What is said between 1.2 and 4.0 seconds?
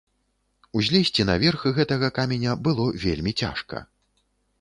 на верх гэтага каменя было вельмі цяжка.